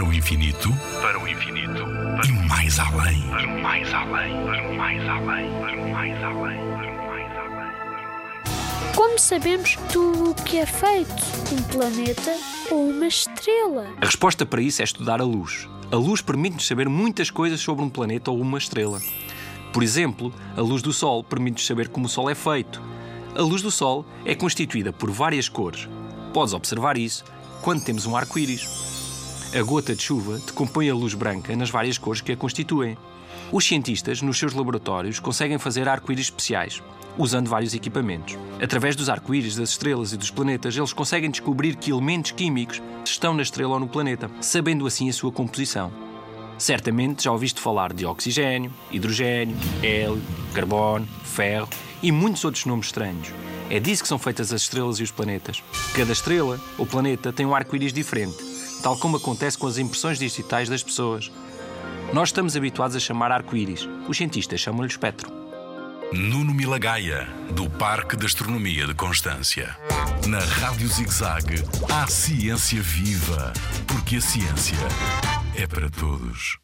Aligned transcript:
Para 0.00 0.08
o 0.08 0.14
infinito, 0.14 0.74
para 1.02 1.20
o 1.20 1.28
infinito, 1.28 1.84
para 2.16 2.26
e 2.26 2.48
mais 2.48 2.78
além, 2.78 3.20
para 3.28 3.46
mais 3.46 3.92
além, 3.92 4.32
para 4.46 4.72
mais 4.72 5.06
além, 5.06 5.50
para 5.60 5.76
mais 5.76 6.22
além, 6.24 6.56
para 6.56 7.06
mais 7.06 7.36
além. 7.36 8.94
Como 8.96 9.18
sabemos 9.18 9.76
do 9.92 10.34
que 10.42 10.56
é 10.56 10.64
feito 10.64 11.12
um 11.52 11.62
planeta 11.64 12.34
ou 12.70 12.88
uma 12.88 13.06
estrela? 13.06 13.88
A 14.00 14.06
resposta 14.06 14.46
para 14.46 14.62
isso 14.62 14.80
é 14.80 14.86
estudar 14.86 15.20
a 15.20 15.24
luz. 15.24 15.68
A 15.92 15.96
luz 15.96 16.22
permite-nos 16.22 16.66
saber 16.66 16.88
muitas 16.88 17.30
coisas 17.30 17.60
sobre 17.60 17.84
um 17.84 17.90
planeta 17.90 18.30
ou 18.30 18.40
uma 18.40 18.56
estrela. 18.56 19.02
Por 19.70 19.82
exemplo, 19.82 20.32
a 20.56 20.62
luz 20.62 20.80
do 20.80 20.94
Sol 20.94 21.22
permite-nos 21.22 21.66
saber 21.66 21.88
como 21.88 22.06
o 22.06 22.08
Sol 22.08 22.30
é 22.30 22.34
feito. 22.34 22.82
A 23.36 23.42
luz 23.42 23.60
do 23.60 23.70
Sol 23.70 24.06
é 24.24 24.34
constituída 24.34 24.94
por 24.94 25.10
várias 25.10 25.46
cores. 25.46 25.86
Podes 26.32 26.54
observar 26.54 26.96
isso 26.96 27.22
quando 27.60 27.84
temos 27.84 28.06
um 28.06 28.16
arco-íris. 28.16 28.79
A 29.52 29.62
gota 29.62 29.96
de 29.96 30.02
chuva 30.04 30.38
decompõe 30.38 30.88
a 30.88 30.94
luz 30.94 31.12
branca 31.12 31.56
nas 31.56 31.70
várias 31.70 31.98
cores 31.98 32.20
que 32.20 32.30
a 32.30 32.36
constituem. 32.36 32.96
Os 33.50 33.64
cientistas, 33.64 34.22
nos 34.22 34.38
seus 34.38 34.52
laboratórios, 34.52 35.18
conseguem 35.18 35.58
fazer 35.58 35.88
arco-íris 35.88 36.26
especiais, 36.26 36.80
usando 37.18 37.48
vários 37.48 37.74
equipamentos. 37.74 38.38
Através 38.62 38.94
dos 38.94 39.08
arco-íris 39.08 39.56
das 39.56 39.70
estrelas 39.70 40.12
e 40.12 40.16
dos 40.16 40.30
planetas, 40.30 40.76
eles 40.76 40.92
conseguem 40.92 41.28
descobrir 41.28 41.74
que 41.74 41.90
elementos 41.90 42.30
químicos 42.30 42.80
estão 43.04 43.34
na 43.34 43.42
estrela 43.42 43.72
ou 43.72 43.80
no 43.80 43.88
planeta, 43.88 44.30
sabendo 44.40 44.86
assim 44.86 45.10
a 45.10 45.12
sua 45.12 45.32
composição. 45.32 45.90
Certamente 46.56 47.24
já 47.24 47.32
ouviste 47.32 47.60
falar 47.60 47.92
de 47.92 48.06
oxigênio, 48.06 48.72
hidrogênio, 48.92 49.56
hélio, 49.82 50.22
carbono, 50.54 51.08
ferro 51.24 51.68
e 52.00 52.12
muitos 52.12 52.44
outros 52.44 52.66
nomes 52.66 52.86
estranhos. 52.86 53.32
É 53.68 53.80
disso 53.80 54.02
que 54.02 54.08
são 54.08 54.18
feitas 54.18 54.52
as 54.52 54.62
estrelas 54.62 55.00
e 55.00 55.02
os 55.02 55.10
planetas. 55.10 55.60
Cada 55.92 56.12
estrela 56.12 56.60
ou 56.78 56.86
planeta 56.86 57.32
tem 57.32 57.44
um 57.44 57.54
arco-íris 57.54 57.92
diferente 57.92 58.49
tal 58.80 58.96
como 58.96 59.16
acontece 59.16 59.56
com 59.56 59.66
as 59.66 59.78
impressões 59.78 60.18
digitais 60.18 60.68
das 60.68 60.82
pessoas. 60.82 61.30
Nós 62.12 62.30
estamos 62.30 62.56
habituados 62.56 62.96
a 62.96 63.00
chamar 63.00 63.30
arco-íris, 63.30 63.88
os 64.08 64.16
cientistas 64.16 64.60
chamam-lhe 64.60 64.90
espectro. 64.90 65.30
Nuno 66.12 66.52
Milagaya, 66.52 67.28
do 67.52 67.70
Parque 67.70 68.16
de 68.16 68.26
Astronomia 68.26 68.84
de 68.84 68.94
Constância. 68.94 69.76
Na 70.26 70.40
Rádio 70.40 70.88
ZigZag, 70.88 71.62
há 71.88 72.06
ciência 72.08 72.82
viva, 72.82 73.52
porque 73.86 74.16
a 74.16 74.20
ciência 74.20 74.78
é 75.54 75.66
para 75.66 75.88
todos. 75.88 76.60